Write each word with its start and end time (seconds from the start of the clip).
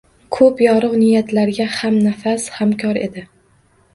Ko‘p 0.35 0.61
yorug‘ 0.63 0.95
niyatlarga 1.01 1.67
hamnafas, 1.75 2.47
hamkor 2.57 3.01
edi 3.03 3.27